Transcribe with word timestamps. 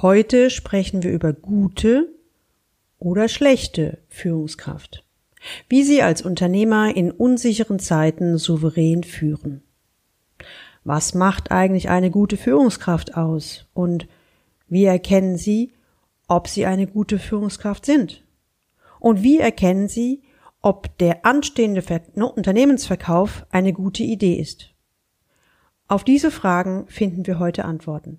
Heute 0.00 0.50
sprechen 0.50 1.02
wir 1.02 1.12
über 1.12 1.32
gute 1.32 2.08
oder 2.98 3.28
schlechte 3.28 3.98
Führungskraft. 4.08 5.04
Wie 5.68 5.82
Sie 5.82 6.02
als 6.02 6.22
Unternehmer 6.22 6.96
in 6.96 7.10
unsicheren 7.10 7.78
Zeiten 7.78 8.38
souverän 8.38 9.04
führen. 9.04 9.62
Was 10.84 11.14
macht 11.14 11.50
eigentlich 11.52 11.88
eine 11.88 12.10
gute 12.10 12.36
Führungskraft 12.36 13.16
aus? 13.16 13.66
Und 13.74 14.08
wie 14.68 14.84
erkennen 14.84 15.36
Sie, 15.36 15.72
ob 16.26 16.48
Sie 16.48 16.66
eine 16.66 16.86
gute 16.86 17.18
Führungskraft 17.18 17.84
sind? 17.86 18.24
Und 18.98 19.22
wie 19.22 19.38
erkennen 19.38 19.88
Sie, 19.88 20.22
ob 20.62 20.96
der 20.98 21.26
anstehende 21.26 21.82
Ver 21.82 22.00
Unternehmensverkauf 22.14 23.46
eine 23.50 23.72
gute 23.72 24.02
Idee 24.02 24.34
ist? 24.34 24.70
Auf 25.86 26.02
diese 26.02 26.30
Fragen 26.30 26.86
finden 26.88 27.26
wir 27.26 27.38
heute 27.38 27.64
Antworten. 27.64 28.18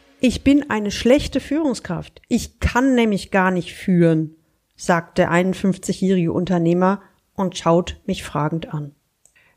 ich 0.21 0.43
bin 0.43 0.69
eine 0.69 0.91
schlechte 0.91 1.39
Führungskraft. 1.39 2.21
Ich 2.27 2.59
kann 2.59 2.93
nämlich 2.93 3.31
gar 3.31 3.49
nicht 3.49 3.73
führen, 3.73 4.35
sagt 4.75 5.17
der 5.17 5.31
51-jährige 5.31 6.31
Unternehmer 6.31 7.01
und 7.33 7.57
schaut 7.57 7.99
mich 8.05 8.23
fragend 8.23 8.71
an. 8.71 8.93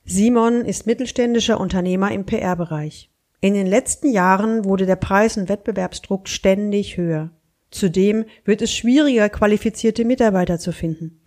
Simon 0.06 0.64
ist 0.64 0.86
mittelständischer 0.86 1.60
Unternehmer 1.60 2.12
im 2.12 2.24
PR-Bereich. 2.24 3.10
In 3.42 3.52
den 3.52 3.66
letzten 3.66 4.10
Jahren 4.10 4.64
wurde 4.64 4.86
der 4.86 4.96
Preis- 4.96 5.36
und 5.36 5.50
Wettbewerbsdruck 5.50 6.28
ständig 6.28 6.96
höher. 6.96 7.30
Zudem 7.70 8.24
wird 8.46 8.62
es 8.62 8.72
schwieriger, 8.72 9.28
qualifizierte 9.28 10.06
Mitarbeiter 10.06 10.58
zu 10.58 10.72
finden. 10.72 11.20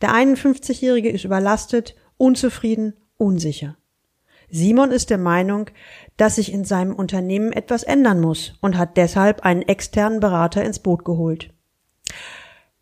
Der 0.00 0.10
51-Jährige 0.10 1.10
ist 1.10 1.24
überlastet, 1.24 1.96
unzufrieden, 2.18 2.94
unsicher. 3.16 3.76
Simon 4.50 4.90
ist 4.90 5.10
der 5.10 5.18
Meinung, 5.18 5.70
dass 6.16 6.36
sich 6.36 6.52
in 6.52 6.64
seinem 6.64 6.94
Unternehmen 6.94 7.52
etwas 7.52 7.82
ändern 7.82 8.20
muss 8.20 8.54
und 8.60 8.78
hat 8.78 8.96
deshalb 8.96 9.40
einen 9.40 9.62
externen 9.62 10.20
Berater 10.20 10.64
ins 10.64 10.78
Boot 10.78 11.04
geholt. 11.04 11.52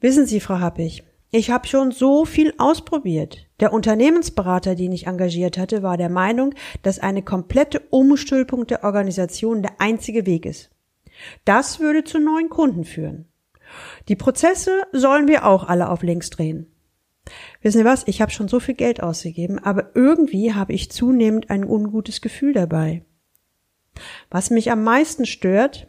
Wissen 0.01 0.27
Sie, 0.27 0.41
Frau 0.41 0.59
Happig, 0.59 1.03
ich 1.31 1.51
habe 1.51 1.67
schon 1.67 1.91
so 1.91 2.25
viel 2.25 2.55
ausprobiert. 2.59 3.49
Der 3.59 3.73
Unternehmensberater, 3.73 4.75
den 4.75 4.93
ich 4.93 5.07
engagiert 5.07 5.59
hatte, 5.59 5.83
war 5.83 5.97
der 5.97 6.11
Meinung, 6.11 6.55
dass 6.83 7.01
eine 7.01 7.23
komplette 7.23 7.81
Umstülpung 7.91 8.67
der 8.67 8.85
Organisation 8.85 9.63
der 9.63 9.81
einzige 9.81 10.27
Weg 10.27 10.47
ist. 10.47 10.71
Das 11.45 11.81
würde 11.81 12.05
zu 12.05 12.21
neuen 12.21 12.51
Kunden 12.51 12.85
führen. 12.85 13.27
Die 14.09 14.17
Prozesse 14.17 14.83
sollen 14.93 15.27
wir 15.27 15.45
auch 15.45 15.65
alle 15.65 15.89
auf 15.89 16.03
links 16.03 16.31
drehen. 16.31 16.74
Wissen 17.63 17.79
Sie 17.79 17.85
was? 17.85 18.07
Ich 18.07 18.21
habe 18.21 18.31
schon 18.31 18.49
so 18.49 18.61
viel 18.61 18.75
Geld 18.75 19.03
ausgegeben, 19.03 19.59
aber 19.59 19.91
irgendwie 19.95 20.53
habe 20.53 20.73
ich 20.73 20.91
zunehmend 20.91 21.51
ein 21.51 21.65
ungutes 21.65 22.21
Gefühl 22.21 22.53
dabei. 22.53 23.05
Was 24.31 24.51
mich 24.51 24.71
am 24.71 24.85
meisten 24.85 25.25
stört, 25.25 25.87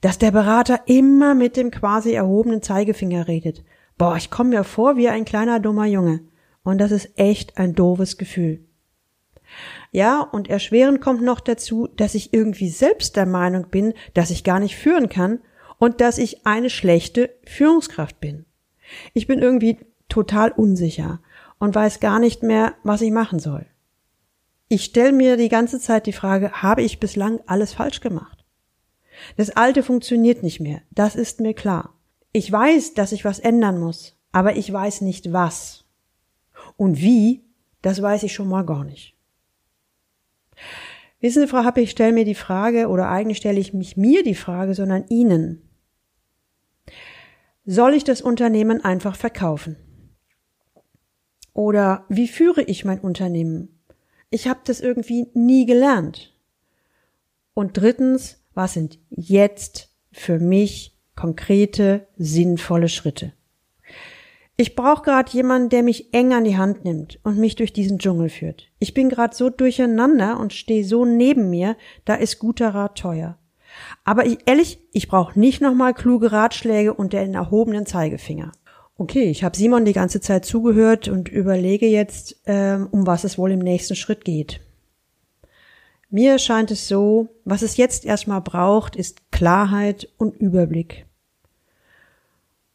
dass 0.00 0.18
der 0.18 0.30
Berater 0.30 0.82
immer 0.86 1.34
mit 1.34 1.56
dem 1.56 1.70
quasi 1.70 2.12
erhobenen 2.12 2.62
Zeigefinger 2.62 3.28
redet. 3.28 3.64
Boah, 3.98 4.16
ich 4.16 4.30
komme 4.30 4.50
mir 4.50 4.64
vor 4.64 4.96
wie 4.96 5.08
ein 5.08 5.24
kleiner 5.24 5.60
dummer 5.60 5.86
Junge. 5.86 6.20
Und 6.62 6.78
das 6.78 6.90
ist 6.90 7.18
echt 7.18 7.58
ein 7.58 7.74
doofes 7.74 8.18
Gefühl. 8.18 8.64
Ja, 9.90 10.20
und 10.20 10.48
erschwerend 10.48 11.00
kommt 11.00 11.22
noch 11.22 11.40
dazu, 11.40 11.88
dass 11.96 12.14
ich 12.14 12.32
irgendwie 12.32 12.68
selbst 12.68 13.16
der 13.16 13.26
Meinung 13.26 13.68
bin, 13.70 13.94
dass 14.14 14.30
ich 14.30 14.44
gar 14.44 14.60
nicht 14.60 14.76
führen 14.76 15.08
kann 15.08 15.40
und 15.78 16.00
dass 16.00 16.18
ich 16.18 16.46
eine 16.46 16.70
schlechte 16.70 17.34
Führungskraft 17.44 18.20
bin. 18.20 18.44
Ich 19.14 19.26
bin 19.26 19.40
irgendwie 19.40 19.78
total 20.10 20.52
unsicher 20.52 21.20
und 21.58 21.74
weiß 21.74 22.00
gar 22.00 22.18
nicht 22.18 22.42
mehr, 22.42 22.74
was 22.82 23.00
ich 23.00 23.10
machen 23.10 23.38
soll. 23.38 23.66
Ich 24.68 24.84
stelle 24.84 25.12
mir 25.12 25.36
die 25.36 25.48
ganze 25.48 25.80
Zeit 25.80 26.06
die 26.06 26.12
Frage, 26.12 26.52
habe 26.62 26.82
ich 26.82 27.00
bislang 27.00 27.40
alles 27.46 27.72
falsch 27.72 28.00
gemacht? 28.00 28.44
Das 29.36 29.50
Alte 29.50 29.82
funktioniert 29.82 30.42
nicht 30.42 30.60
mehr, 30.60 30.82
das 30.90 31.16
ist 31.16 31.40
mir 31.40 31.54
klar. 31.54 31.94
Ich 32.32 32.50
weiß, 32.50 32.94
dass 32.94 33.12
ich 33.12 33.24
was 33.24 33.40
ändern 33.40 33.80
muss, 33.80 34.16
aber 34.32 34.56
ich 34.56 34.72
weiß 34.72 35.00
nicht 35.00 35.32
was. 35.32 35.84
Und 36.76 37.00
wie, 37.00 37.44
das 37.82 38.00
weiß 38.00 38.22
ich 38.22 38.32
schon 38.32 38.48
mal 38.48 38.64
gar 38.64 38.84
nicht. 38.84 39.16
Wissen 41.20 41.42
Sie, 41.42 41.48
Frau 41.48 41.64
Happe, 41.64 41.82
ich 41.82 41.90
stelle 41.90 42.12
mir 42.12 42.24
die 42.24 42.34
Frage, 42.34 42.88
oder 42.88 43.08
eigentlich 43.08 43.38
stelle 43.38 43.60
ich 43.60 43.74
mich 43.74 43.96
mir 43.96 44.22
die 44.22 44.34
Frage, 44.34 44.74
sondern 44.74 45.04
Ihnen. 45.08 45.68
Soll 47.66 47.94
ich 47.94 48.04
das 48.04 48.22
Unternehmen 48.22 48.82
einfach 48.82 49.16
verkaufen? 49.16 49.76
Oder 51.52 52.04
wie 52.08 52.28
führe 52.28 52.62
ich 52.62 52.84
mein 52.84 53.00
Unternehmen? 53.00 53.80
Ich 54.30 54.46
habe 54.46 54.60
das 54.64 54.80
irgendwie 54.80 55.26
nie 55.34 55.66
gelernt. 55.66 56.32
Und 57.54 57.76
drittens, 57.76 58.42
was 58.54 58.74
sind 58.74 58.98
jetzt 59.10 59.90
für 60.12 60.38
mich 60.38 60.96
konkrete, 61.16 62.06
sinnvolle 62.16 62.88
Schritte? 62.88 63.32
Ich 64.56 64.76
brauche 64.76 65.02
gerade 65.02 65.32
jemanden, 65.32 65.70
der 65.70 65.82
mich 65.82 66.12
eng 66.12 66.34
an 66.34 66.44
die 66.44 66.58
Hand 66.58 66.84
nimmt 66.84 67.18
und 67.22 67.38
mich 67.38 67.56
durch 67.56 67.72
diesen 67.72 67.98
Dschungel 67.98 68.28
führt. 68.28 68.68
Ich 68.78 68.92
bin 68.92 69.08
gerade 69.08 69.34
so 69.34 69.48
durcheinander 69.48 70.38
und 70.38 70.52
stehe 70.52 70.84
so 70.84 71.06
neben 71.06 71.48
mir, 71.48 71.76
da 72.04 72.14
ist 72.14 72.38
guter 72.38 72.74
Rat 72.74 72.98
teuer. 72.98 73.38
Aber 74.04 74.26
ich, 74.26 74.38
ehrlich, 74.44 74.78
ich 74.92 75.08
brauche 75.08 75.38
nicht 75.38 75.62
nochmal 75.62 75.94
kluge 75.94 76.32
Ratschläge 76.32 76.92
und 76.92 77.14
den 77.14 77.34
erhobenen 77.34 77.86
Zeigefinger. 77.86 78.52
Okay, 79.00 79.30
ich 79.30 79.44
habe 79.44 79.56
Simon 79.56 79.86
die 79.86 79.94
ganze 79.94 80.20
Zeit 80.20 80.44
zugehört 80.44 81.08
und 81.08 81.30
überlege 81.30 81.86
jetzt, 81.86 82.36
ähm, 82.44 82.86
um 82.90 83.06
was 83.06 83.24
es 83.24 83.38
wohl 83.38 83.50
im 83.50 83.60
nächsten 83.60 83.96
Schritt 83.96 84.26
geht. 84.26 84.60
Mir 86.10 86.38
scheint 86.38 86.70
es 86.70 86.86
so, 86.86 87.30
was 87.46 87.62
es 87.62 87.78
jetzt 87.78 88.04
erstmal 88.04 88.42
braucht, 88.42 88.96
ist 88.96 89.32
Klarheit 89.32 90.06
und 90.18 90.36
Überblick. 90.36 91.06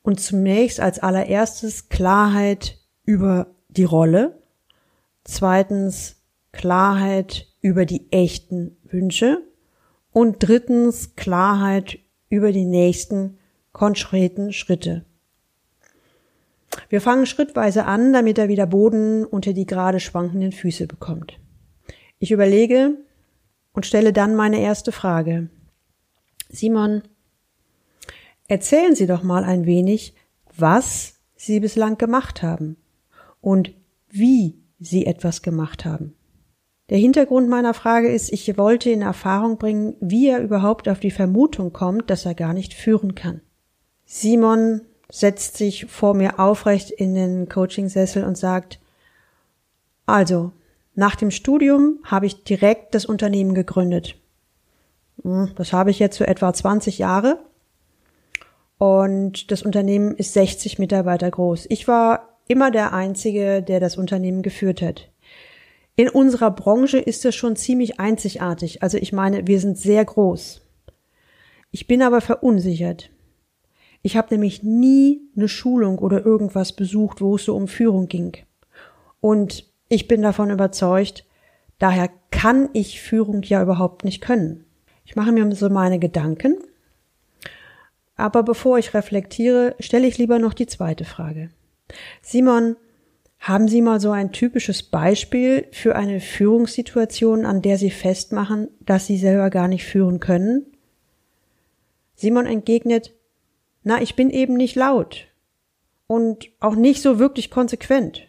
Und 0.02 0.19
zunächst 0.19 0.80
als 0.80 0.97
allererstes 0.97 1.90
Klarheit 1.90 2.80
über 3.03 3.53
die 3.69 3.84
Rolle, 3.84 4.41
zweitens 5.25 6.24
Klarheit 6.53 7.50
über 7.62 7.85
die 7.85 8.12
echten 8.12 8.78
Wünsche 8.81 9.44
und 10.12 10.38
drittens 10.40 11.16
Klarheit 11.16 12.00
über 12.30 12.52
die 12.52 12.66
nächsten 12.66 13.38
konkreten 13.74 14.53
Schritte. 14.53 15.06
Wir 16.90 17.02
fangen 17.02 17.25
schrittweise 17.25 17.86
an, 17.86 18.13
damit 18.13 18.38
er 18.38 18.47
wieder 18.47 18.66
Boden 18.66 19.25
unter 19.25 19.53
die 19.53 19.66
gerade 19.66 20.00
schwankenden 20.00 20.52
Füße 20.52 20.88
bekommt. 20.88 21.40
Ich 22.19 22.31
überlege 22.31 22.97
und 23.74 23.86
stelle 23.86 24.13
dann 24.13 24.36
meine 24.36 24.59
erste 24.59 24.91
Frage. 24.91 25.50
Simon, 26.50 27.03
erzählen 28.47 28.96
Sie 28.96 29.08
doch 29.08 29.24
mal 29.24 29.44
ein 29.44 29.66
wenig, 29.66 30.16
was 30.58 31.16
Sie 31.35 31.59
bislang 31.59 31.97
gemacht 31.97 32.41
haben 32.41 32.78
und 33.41 33.74
wie 34.09 34.56
Sie 34.80 35.06
etwas 35.06 35.41
gemacht 35.41 35.85
haben. 35.85 36.16
Der 36.90 36.97
Hintergrund 37.00 37.50
meiner 37.50 37.74
Frage 37.74 38.09
ist, 38.09 38.31
ich 38.31 38.58
wollte 38.58 38.91
in 38.91 39.02
Erfahrung 39.02 39.58
bringen, 39.58 39.96
wie 40.00 40.28
er 40.28 40.41
überhaupt 40.41 40.88
auf 40.88 41.00
die 41.00 41.12
Vermutung 41.12 41.74
kommt, 41.74 42.09
dass 42.09 42.25
er 42.25 42.35
gar 42.35 42.53
nicht 42.53 42.75
führen 42.75 43.16
kann. 43.16 43.41
Simon 44.06 44.81
setzt 45.09 45.57
sich 45.57 45.85
vor 45.85 46.13
mir 46.13 46.39
aufrecht 46.39 46.91
in 46.91 47.13
den 47.13 47.49
Coachingsessel 47.49 48.23
und 48.23 48.37
sagt, 48.37 48.79
also, 50.05 50.52
nach 50.93 51.16
dem 51.16 51.31
Studium 51.31 51.99
habe 52.03 52.25
ich 52.25 52.43
direkt 52.43 52.96
das 52.96 53.05
Unternehmen 53.05 53.53
gegründet. 53.53 54.16
Hm, 55.23 55.52
das 55.55 55.73
habe 55.73 55.91
ich 55.91 55.99
jetzt 55.99 56.17
für 56.17 56.28
etwa 56.28 56.53
20 56.53 56.97
Jahre. 56.99 57.40
Und 58.78 59.52
das 59.52 59.63
Unternehmen 59.63 60.16
ist 60.16 60.34
60 60.34 60.79
Mitarbeiter 60.79 61.29
groß. 61.31 61.66
Ich 61.69 61.87
war 61.87 62.40
immer 62.47 62.72
der 62.72 62.93
Einzige, 62.93 63.63
der 63.63 63.79
das 63.79 63.97
Unternehmen 63.97 64.41
geführt 64.41 64.81
hat. 64.81 65.09
In 65.96 66.09
unserer 66.09 66.51
Branche 66.51 66.97
ist 66.97 67.23
das 67.23 67.35
schon 67.35 67.55
ziemlich 67.55 67.99
einzigartig. 67.99 68.84
Also 68.84 68.97
ich 68.97 69.13
meine, 69.13 69.47
wir 69.47 69.59
sind 69.59 69.78
sehr 69.78 70.03
groß. 70.03 70.61
Ich 71.72 71.87
bin 71.87 72.01
aber 72.01 72.19
verunsichert. 72.19 73.09
Ich 74.05 74.16
habe 74.16 74.35
nämlich 74.35 74.61
nie 74.61 75.19
eine 75.35 75.47
Schulung 75.47 75.97
oder 75.97 76.23
irgendwas 76.23 76.73
besucht, 76.73 77.22
wo 77.22 77.37
es 77.37 77.46
so 77.46 77.55
um 77.55 77.67
Führung 77.67 78.07
ging. 78.07 78.37
Und 79.19 79.66
ich 79.90 80.07
bin 80.07 80.22
davon 80.22 80.52
überzeugt, 80.52 81.25
daher 81.79 82.11
kann 82.29 82.69
ich 82.73 83.02
Führung 83.02 83.41
ja 83.41 83.63
überhaupt 83.63 84.03
nicht 84.05 84.22
können. 84.22 84.63
Ich 85.05 85.16
mache 85.16 85.31
mir 85.31 85.52
so 85.55 85.72
meine 85.72 85.97
Gedanken 85.97 86.57
Aber 88.16 88.43
bevor 88.43 88.78
ich 88.78 88.93
reflektiere, 88.93 89.75
stelle 89.79 90.05
ich 90.05 90.19
lieber 90.19 90.37
noch 90.37 90.53
die 90.53 90.67
zweite 90.67 91.03
Frage. 91.03 91.49
Simon, 92.22 92.75
haben 93.40 93.67
Sie 93.67 93.81
mal 93.81 93.99
so 93.99 94.11
ein 94.11 94.31
typisches 94.31 94.84
Beispiel 94.84 95.66
für 95.72 95.96
eine 95.96 96.19
Führungssituation, 96.19 97.43
an 97.43 97.63
der 97.63 97.79
Sie 97.79 97.90
festmachen, 97.90 98.67
dass 98.81 99.08
Sie 99.08 99.17
selber 99.17 99.49
gar 99.49 99.67
nicht 99.67 99.84
führen 99.84 100.19
können? 100.19 100.67
Simon 102.13 102.46
entgegnet, 102.46 103.11
na, 103.85 104.02
ich 104.02 104.16
bin 104.16 104.32
eben 104.32 104.55
nicht 104.55 104.76
laut 104.76 105.28
und 106.08 106.49
auch 106.59 106.76
nicht 106.76 107.02
so 107.03 107.20
wirklich 107.20 107.52
konsequent. 107.52 108.28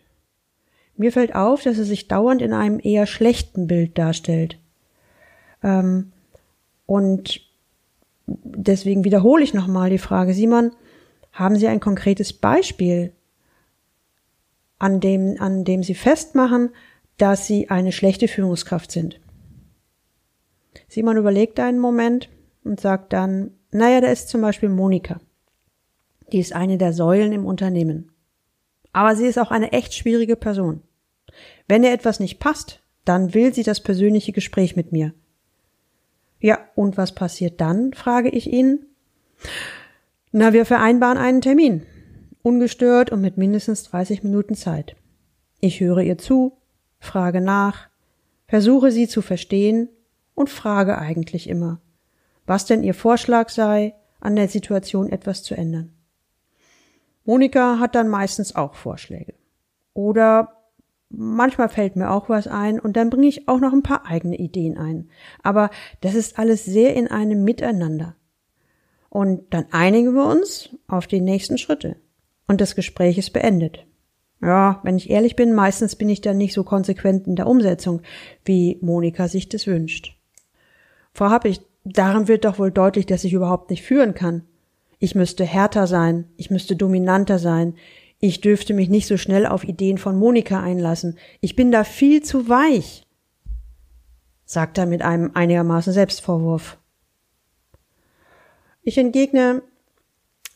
Mir 0.97 1.11
fällt 1.11 1.35
auf, 1.35 1.63
dass 1.63 1.79
er 1.79 1.85
sich 1.85 2.09
dauernd 2.09 2.43
in 2.43 2.53
einem 2.53 2.79
eher 2.79 3.07
schlechten 3.07 3.67
Bild 3.67 3.97
darstellt. 3.97 4.59
Ähm, 5.63 6.13
und 6.85 7.41
deswegen 8.27 9.05
wiederhole 9.05 9.43
ich 9.43 9.55
nochmal 9.55 9.89
die 9.89 9.99
Frage, 9.99 10.35
Simon, 10.35 10.73
haben 11.33 11.57
Sie 11.57 11.69
ein 11.69 11.81
konkretes 11.81 12.35
Beispiel, 12.35 13.13
an 14.79 15.01
dem, 15.01 15.37
an 15.41 15.65
dem 15.65 15.83
Sie 15.83 15.95
festmachen, 15.95 16.69
dass 17.17 17.47
Sie 17.47 17.71
eine 17.71 17.93
schlechte 17.93 18.29
Führungskraft 18.29 18.93
sind? 18.93 19.21
Simon 20.87 21.17
überlegt 21.17 21.59
einen 21.61 21.79
Moment 21.79 22.29
und 22.63 22.79
sagt 22.79 23.15
dann, 23.15 23.53
naja, 23.71 24.03
da 24.03 24.09
ist 24.09 24.29
zum 24.29 24.43
Beispiel 24.43 24.69
Monika. 24.69 25.19
Die 26.33 26.39
ist 26.39 26.53
eine 26.53 26.79
der 26.79 26.93
Säulen 26.93 27.33
im 27.33 27.45
Unternehmen. 27.47 28.13
Aber 28.93 29.15
sie 29.15 29.27
ist 29.27 29.39
auch 29.39 29.51
eine 29.51 29.73
echt 29.73 29.95
schwierige 29.95 30.37
Person. 30.37 30.83
Wenn 31.69 31.85
ihr 31.85 31.93
etwas 31.93 32.21
nicht 32.21 32.39
passt, 32.39 32.81
dann 33.05 33.35
will 33.35 33.55
sie 33.55 33.63
das 33.63 33.81
persönliche 33.81 34.33
Gespräch 34.33 34.77
mit 34.77 34.93
mir. 34.93 35.13
Ja, 36.41 36.59
und 36.75 36.97
was 36.97 37.15
passiert 37.15 37.61
dann? 37.61 37.93
frage 37.93 38.29
ich 38.29 38.53
ihn. 38.53 38.87
Na, 40.33 40.53
wir 40.53 40.67
vereinbaren 40.67 41.19
einen 41.19 41.41
Termin. 41.41 41.83
Ungestört 42.43 43.11
und 43.11 43.21
mit 43.21 43.37
mindestens 43.37 43.85
30 43.85 44.23
Minuten 44.23 44.55
Zeit. 44.55 44.97
Ich 45.61 45.81
höre 45.81 46.01
ihr 46.01 46.19
zu, 46.19 46.59
frage 47.01 47.41
nach, 47.41 47.89
versuche 48.47 48.91
sie 48.91 49.09
zu 49.09 49.23
verstehen 49.23 49.89
und 50.35 50.51
frage 50.51 50.99
eigentlich 50.99 51.49
immer, 51.49 51.81
was 52.45 52.67
denn 52.67 52.85
ihr 52.85 52.95
Vorschlag 52.95 53.49
sei, 53.49 53.95
an 54.21 54.37
der 54.37 54.49
Situation 54.49 55.11
etwas 55.11 55.43
zu 55.43 55.57
ändern. 55.57 55.96
Monika 57.27 57.79
hat 57.79 57.95
dann 57.95 58.09
meistens 58.09 58.55
auch 58.55 58.75
Vorschläge. 58.75 59.35
Oder 59.93 60.57
manchmal 61.11 61.69
fällt 61.69 61.97
mir 61.97 62.11
auch 62.11 62.29
was 62.29 62.47
ein 62.47 62.81
und 62.81 62.97
dann 62.97 63.11
bringe 63.11 63.27
ich 63.27 63.49
auch 63.49 63.61
noch 63.61 63.73
ein 63.73 63.83
paar 63.83 64.07
eigene 64.07 64.37
Ideen 64.37 64.79
ein. 64.79 65.11
Aber 65.43 65.71
das 66.01 66.15
ist 66.15 66.39
alles 66.39 66.65
sehr 66.65 66.95
in 66.95 67.09
einem 67.09 67.45
Miteinander. 67.45 68.17
Und 69.09 69.53
dann 69.55 69.67
einigen 69.71 70.15
wir 70.15 70.27
uns 70.27 70.71
auf 70.89 71.07
die 71.07 71.21
nächsten 71.21 71.59
Schritte. 71.59 71.97
Und 72.49 72.61
das 72.61 72.75
Gespräch 72.75 73.19
ist 73.19 73.33
beendet. 73.33 73.87
Ja, 74.43 74.81
wenn 74.83 74.97
ich 74.97 75.11
ehrlich 75.11 75.35
bin, 75.35 75.55
meistens 75.55 75.97
bin 75.97 76.09
ich 76.09 76.21
dann 76.21 76.37
nicht 76.37 76.53
so 76.53 76.63
konsequent 76.63 77.27
in 77.27 77.37
der 77.37 77.47
Umsetzung, 77.47 78.03
wie 78.45 78.79
Monika 78.83 79.29
sich 79.29 79.49
das 79.49 79.67
wünscht. 79.67 80.17
Frau 81.13 81.31
Happig, 81.31 81.63
darin 81.85 82.29
wird 82.29 82.45
doch 82.45 82.59
wohl 82.59 82.71
deutlich, 82.71 83.07
dass 83.07 83.25
ich 83.25 83.33
überhaupt 83.33 83.71
nicht 83.71 83.83
führen 83.83 84.15
kann. 84.15 84.43
Ich 84.99 85.15
müsste 85.15 85.45
härter 85.45 85.87
sein, 85.87 86.27
ich 86.37 86.51
müsste 86.51 86.77
dominanter 86.77 87.39
sein, 87.39 87.75
ich 88.19 88.41
dürfte 88.41 88.73
mich 88.73 88.89
nicht 88.89 89.07
so 89.07 89.17
schnell 89.17 89.47
auf 89.47 89.65
Ideen 89.65 89.99
von 89.99 90.19
Monika 90.19 90.63
einlassen. 90.63 91.19
Ich 91.41 91.55
bin 91.55 91.71
da 91.71 91.85
viel 91.85 92.23
zu 92.23 92.49
weich, 92.49 93.07
sagt 94.47 94.79
er 94.79 94.87
mit 94.87 95.03
einem 95.03 95.33
einigermaßen 95.35 95.93
Selbstvorwurf. 95.93 96.79
Ich 98.83 98.97
entgegne, 98.97 99.63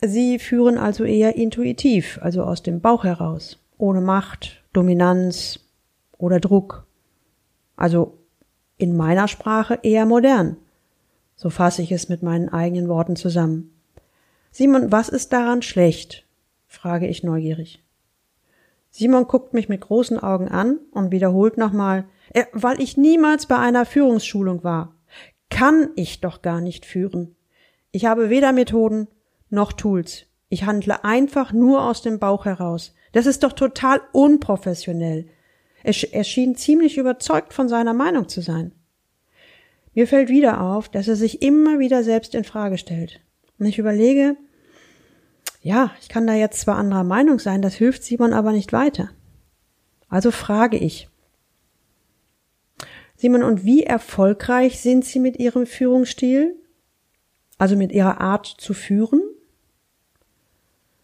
Sie 0.03 0.39
führen 0.39 0.79
also 0.79 1.05
eher 1.05 1.37
intuitiv, 1.37 2.19
also 2.23 2.43
aus 2.43 2.63
dem 2.63 2.81
Bauch 2.81 3.05
heraus, 3.05 3.59
ohne 3.77 4.01
Macht, 4.01 4.63
Dominanz 4.73 5.61
oder 6.17 6.41
Druck. 6.41 6.87
Also 7.77 8.17
in 8.79 8.97
meiner 8.97 9.29
Sprache 9.29 9.79
eher 9.83 10.07
modern. 10.07 10.57
So 11.37 11.51
fasse 11.51 11.83
ich 11.83 11.93
es 11.93 12.09
mit 12.09 12.23
meinen 12.23 12.49
eigenen 12.49 12.89
Worten 12.89 13.17
zusammen. 13.17 13.73
Simon, 14.51 14.91
was 14.91 15.09
ist 15.09 15.33
daran 15.33 15.63
schlecht? 15.63 16.27
frage 16.67 17.07
ich 17.07 17.23
neugierig. 17.23 17.83
Simon 18.91 19.27
guckt 19.27 19.55
mich 19.55 19.69
mit 19.69 19.81
großen 19.81 20.19
Augen 20.19 20.49
an 20.49 20.79
und 20.91 21.13
wiederholt 21.13 21.57
nochmal, 21.57 22.05
äh, 22.33 22.45
weil 22.53 22.81
ich 22.81 22.97
niemals 22.97 23.47
bei 23.47 23.57
einer 23.57 23.87
Führungsschulung 23.87 24.65
war. 24.65 24.95
Kann 25.49 25.91
ich 25.97 26.21
doch 26.21 26.43
gar 26.43 26.61
nicht 26.61 26.87
führen. 26.87 27.37
Ich 27.93 28.07
habe 28.07 28.31
weder 28.31 28.53
Methoden 28.53 29.09
noch 29.49 29.73
Tools. 29.73 30.27
Ich 30.49 30.65
handle 30.65 31.05
einfach 31.05 31.53
nur 31.53 31.85
aus 31.85 32.03
dem 32.03 32.19
Bauch 32.19 32.45
heraus. 32.45 32.95
Das 33.13 33.27
ist 33.27 33.43
doch 33.43 33.53
total 33.53 34.01
unprofessionell. 34.13 35.29
Er, 35.83 35.95
er 36.13 36.25
schien 36.25 36.57
ziemlich 36.57 36.99
überzeugt 36.99 37.53
von 37.53 37.69
seiner 37.69 37.95
Meinung 37.95 38.29
zu 38.29 38.41
sein. 38.41 38.73
Mir 39.95 40.07
fällt 40.07 40.29
wieder 40.29 40.61
auf, 40.61 40.89
dass 40.89 41.09
er 41.09 41.17
sich 41.17 41.43
immer 41.43 41.79
wieder 41.79 42.05
selbst 42.05 42.35
in 42.35 42.45
Frage 42.45 42.79
stellt. 42.79 43.21
Und 43.61 43.67
ich 43.67 43.79
überlege, 43.79 44.37
ja, 45.63 45.93
ich 46.01 46.09
kann 46.09 46.27
da 46.27 46.33
jetzt 46.33 46.61
zwar 46.61 46.77
anderer 46.77 47.05
Meinung 47.05 47.39
sein, 47.39 47.61
das 47.61 47.75
hilft 47.75 48.03
Simon 48.03 48.33
aber 48.33 48.53
nicht 48.53 48.73
weiter. 48.73 49.11
Also 50.09 50.31
frage 50.31 50.79
ich. 50.79 51.09
Simon, 53.17 53.43
und 53.43 53.67
wie 53.67 53.83
erfolgreich 53.83 54.81
sind 54.81 55.05
Sie 55.05 55.21
mit 55.21 55.39
Ihrem 55.39 55.67
Führungsstil? 55.67 56.57
Also 57.59 57.77
mit 57.77 57.93
Ihrer 57.93 58.23
Art 58.23 58.47
zu 58.47 58.73
führen? 58.73 59.21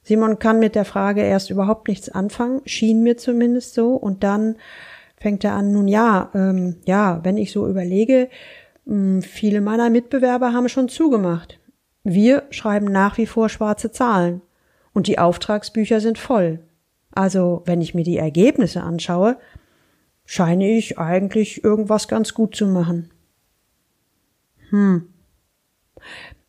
Simon 0.03 0.39
kann 0.39 0.59
mit 0.59 0.75
der 0.75 0.87
Frage 0.87 1.21
erst 1.21 1.51
überhaupt 1.51 1.89
nichts 1.89 2.09
anfangen, 2.09 2.63
schien 2.65 3.03
mir 3.03 3.19
zumindest 3.19 3.75
so, 3.75 3.95
und 3.95 4.25
dann 4.25 4.57
fängt 5.19 5.45
er 5.45 5.53
an, 5.53 5.73
nun 5.73 5.89
ja, 5.89 6.31
ähm, 6.35 6.77
ja, 6.87 7.21
wenn 7.23 7.37
ich 7.37 7.53
so 7.53 7.69
überlege, 7.69 8.31
hm, 8.87 9.21
viele 9.21 9.61
meiner 9.61 9.91
Mitbewerber 9.91 10.55
haben 10.55 10.71
schon 10.71 10.89
zugemacht. 10.89 11.59
Wir 12.09 12.45
schreiben 12.51 12.87
nach 12.87 13.19
wie 13.19 13.27
vor 13.27 13.49
schwarze 13.49 13.91
Zahlen 13.91 14.41
und 14.93 15.09
die 15.09 15.19
Auftragsbücher 15.19 16.01
sind 16.01 16.19
voll. 16.19 16.61
Also, 17.11 17.63
wenn 17.65 17.81
ich 17.81 17.95
mir 17.95 18.05
die 18.05 18.17
Ergebnisse 18.17 18.85
anschaue, 18.85 19.39
scheine 20.25 20.71
ich 20.71 21.01
eigentlich 21.01 21.65
irgendwas 21.65 22.07
ganz 22.07 22.33
gut 22.33 22.55
zu 22.55 22.69
machen. 22.69 23.11
Hm. 24.71 25.13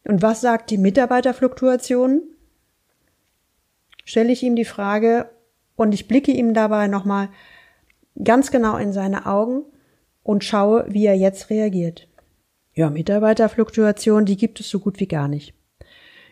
Und 0.04 0.22
was 0.22 0.42
sagt 0.42 0.70
die 0.70 0.78
Mitarbeiterfluktuation? 0.78 2.22
Stelle 4.06 4.32
ich 4.32 4.44
ihm 4.44 4.56
die 4.56 4.64
Frage 4.64 5.28
und 5.76 5.92
ich 5.92 6.08
blicke 6.08 6.34
ihm 6.34 6.54
dabei 6.54 6.88
nochmal 6.88 7.30
ganz 8.24 8.52
genau 8.52 8.78
in 8.78 8.94
seine 8.94 9.26
Augen 9.26 9.64
und 10.22 10.44
schaue, 10.44 10.86
wie 10.88 11.08
er 11.08 11.18
jetzt 11.18 11.50
reagiert. 11.50 12.08
Ja, 12.78 12.92
Mitarbeiterfluktuation, 12.92 14.26
die 14.26 14.38
gibt 14.38 14.60
es 14.60 14.70
so 14.70 14.80
gut 14.80 15.00
wie 15.00 15.08
gar 15.08 15.28
nicht. 15.28 15.56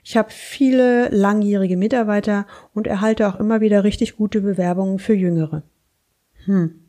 Ich 0.03 0.15
habe 0.15 0.29
viele 0.29 1.09
langjährige 1.09 1.75
Mitarbeiter 1.75 2.45
und 2.75 2.85
erhalte 2.85 3.27
auch 3.27 3.39
immer 3.39 3.61
wieder 3.61 3.83
richtig 3.83 4.15
gute 4.15 4.41
Bewerbungen 4.41 4.99
für 4.99 5.15
Jüngere. 5.15 5.63
Hm. 6.45 6.81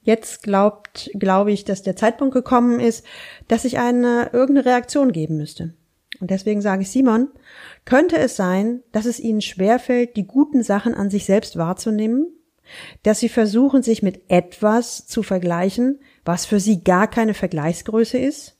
Jetzt 0.00 0.42
glaubt, 0.42 1.08
glaube 1.14 1.52
ich, 1.52 1.64
dass 1.64 1.84
der 1.84 1.94
Zeitpunkt 1.94 2.34
gekommen 2.34 2.80
ist, 2.80 3.06
dass 3.46 3.64
ich 3.64 3.78
eine 3.78 4.30
irgendeine 4.32 4.66
Reaktion 4.66 5.12
geben 5.12 5.36
müsste. 5.36 5.74
Und 6.18 6.32
deswegen 6.32 6.62
sage 6.62 6.82
ich 6.82 6.90
Simon, 6.90 7.28
könnte 7.84 8.18
es 8.18 8.34
sein, 8.34 8.82
dass 8.90 9.06
es 9.06 9.20
ihnen 9.20 9.40
schwerfällt, 9.40 10.16
die 10.16 10.26
guten 10.26 10.64
Sachen 10.64 10.94
an 10.94 11.10
sich 11.10 11.26
selbst 11.26 11.56
wahrzunehmen, 11.56 12.26
dass 13.02 13.20
sie 13.20 13.28
versuchen, 13.28 13.82
sich 13.82 14.02
mit 14.02 14.30
etwas 14.30 15.06
zu 15.06 15.22
vergleichen, 15.22 16.00
was 16.24 16.46
für 16.46 16.60
sie 16.60 16.82
gar 16.82 17.08
keine 17.08 17.34
Vergleichsgröße 17.34 18.18
ist? 18.18 18.56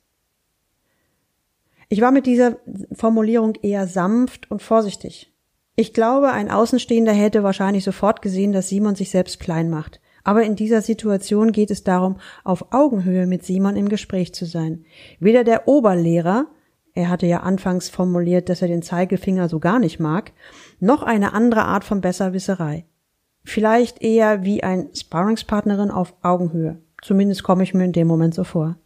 Ich 1.88 2.00
war 2.00 2.10
mit 2.10 2.26
dieser 2.26 2.56
Formulierung 2.92 3.54
eher 3.62 3.86
sanft 3.86 4.50
und 4.50 4.62
vorsichtig. 4.62 5.32
Ich 5.76 5.92
glaube, 5.92 6.32
ein 6.32 6.50
Außenstehender 6.50 7.12
hätte 7.12 7.42
wahrscheinlich 7.42 7.84
sofort 7.84 8.22
gesehen, 8.22 8.52
dass 8.52 8.68
Simon 8.68 8.94
sich 8.94 9.10
selbst 9.10 9.38
klein 9.40 9.68
macht. 9.68 10.00
Aber 10.24 10.42
in 10.42 10.56
dieser 10.56 10.82
Situation 10.82 11.52
geht 11.52 11.70
es 11.70 11.84
darum, 11.84 12.16
auf 12.42 12.72
Augenhöhe 12.72 13.26
mit 13.26 13.44
Simon 13.44 13.76
im 13.76 13.88
Gespräch 13.88 14.34
zu 14.34 14.44
sein. 14.44 14.84
Weder 15.20 15.44
der 15.44 15.68
Oberlehrer, 15.68 16.46
er 16.94 17.10
hatte 17.10 17.26
ja 17.26 17.40
anfangs 17.40 17.90
formuliert, 17.90 18.48
dass 18.48 18.62
er 18.62 18.68
den 18.68 18.82
Zeigefinger 18.82 19.48
so 19.48 19.60
gar 19.60 19.78
nicht 19.78 20.00
mag, 20.00 20.32
noch 20.80 21.04
eine 21.04 21.34
andere 21.34 21.66
Art 21.66 21.84
von 21.84 22.00
Besserwisserei. 22.00 22.86
Vielleicht 23.46 24.02
eher 24.02 24.44
wie 24.44 24.62
ein 24.62 24.90
Sparringspartnerin 24.94 25.90
auf 25.90 26.14
Augenhöhe. 26.22 26.78
Zumindest 27.00 27.42
komme 27.42 27.62
ich 27.62 27.72
mir 27.72 27.84
in 27.84 27.92
dem 27.92 28.06
Moment 28.06 28.34
so 28.34 28.44
vor. 28.44 28.76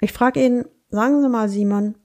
Ich 0.00 0.12
frage 0.12 0.42
ihn, 0.42 0.64
Sagen 0.94 1.22
Sie 1.22 1.28
mal, 1.28 1.48
Simon, 1.48 1.96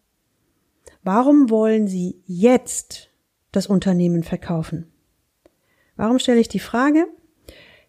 warum 1.03 1.51
wollen 1.51 1.87
Sie 1.87 2.23
jetzt 2.25 3.11
das 3.51 3.67
Unternehmen 3.67 4.23
verkaufen? 4.23 4.91
Warum 5.95 6.17
stelle 6.17 6.39
ich 6.39 6.47
die 6.47 6.57
Frage? 6.57 7.05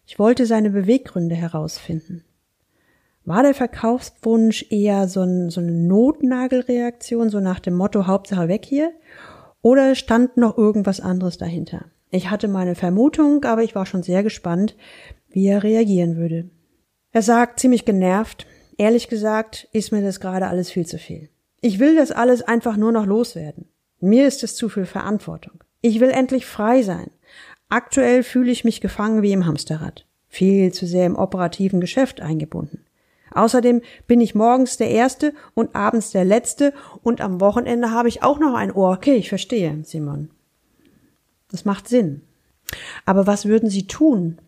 Ich 0.05 0.19
wollte 0.19 0.45
seine 0.45 0.69
Beweggründe 0.69 1.33
herausfinden. 1.33 2.23
War 3.25 3.41
der 3.41 3.55
Verkaufswunsch 3.55 4.67
eher 4.69 5.07
so, 5.07 5.21
ein, 5.21 5.49
so 5.49 5.59
eine 5.59 5.71
Notnagelreaktion, 5.71 7.31
so 7.31 7.39
nach 7.39 7.59
dem 7.59 7.73
Motto 7.73 8.05
Hauptsache 8.05 8.47
weg 8.47 8.63
hier? 8.63 8.91
Oder 9.63 9.95
stand 9.95 10.37
noch 10.37 10.55
irgendwas 10.55 10.99
anderes 10.99 11.39
dahinter? 11.39 11.85
Ich 12.11 12.29
hatte 12.29 12.49
meine 12.49 12.75
Vermutung, 12.75 13.45
aber 13.45 13.63
ich 13.63 13.73
war 13.73 13.85
schon 13.85 14.03
sehr 14.03 14.21
gespannt, 14.21 14.75
wie 15.29 15.47
er 15.47 15.63
reagieren 15.63 16.17
würde. 16.17 16.49
Er 17.13 17.21
sagt 17.21 17.59
ziemlich 17.59 17.85
genervt, 17.85 18.45
ehrlich 18.77 19.07
gesagt 19.07 19.67
ist 19.71 19.91
mir 19.91 20.01
das 20.01 20.19
gerade 20.19 20.47
alles 20.47 20.69
viel 20.69 20.85
zu 20.85 20.97
viel. 20.97 21.29
Ich 21.61 21.79
will 21.79 21.95
das 21.95 22.11
alles 22.11 22.41
einfach 22.41 22.75
nur 22.75 22.91
noch 22.91 23.05
loswerden. 23.05 23.69
Mir 24.01 24.27
ist 24.27 24.43
es 24.43 24.55
zu 24.55 24.67
viel 24.67 24.85
Verantwortung. 24.85 25.63
Ich 25.81 25.99
will 25.99 26.09
endlich 26.09 26.45
frei 26.45 26.81
sein. 26.81 27.11
Aktuell 27.69 28.23
fühle 28.23 28.51
ich 28.51 28.65
mich 28.65 28.81
gefangen 28.81 29.21
wie 29.21 29.31
im 29.31 29.45
Hamsterrad. 29.45 30.05
Viel 30.27 30.73
zu 30.73 30.85
sehr 30.85 31.05
im 31.05 31.15
operativen 31.15 31.79
Geschäft 31.79 32.19
eingebunden. 32.19 32.85
Außerdem 33.33 33.81
bin 34.07 34.19
ich 34.19 34.35
morgens 34.35 34.75
der 34.75 34.89
Erste 34.89 35.33
und 35.53 35.75
abends 35.75 36.11
der 36.11 36.25
Letzte 36.25 36.73
und 37.01 37.21
am 37.21 37.39
Wochenende 37.39 37.91
habe 37.91 38.09
ich 38.09 38.23
auch 38.23 38.39
noch 38.39 38.55
ein 38.55 38.71
Ohr. 38.73 38.91
Okay, 38.91 39.15
ich 39.15 39.29
verstehe, 39.29 39.79
Simon. 39.83 40.29
Das 41.51 41.65
macht 41.65 41.87
Sinn. 41.87 42.21
Aber 43.05 43.27
was 43.27 43.45
würden 43.45 43.69
Sie 43.69 43.87
tun, 43.87 44.39